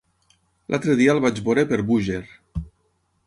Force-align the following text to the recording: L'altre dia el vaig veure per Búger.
L'altre 0.73 0.95
dia 1.01 1.11
el 1.15 1.21
vaig 1.27 1.43
veure 1.49 1.65
per 1.73 1.79
Búger. 1.91 2.21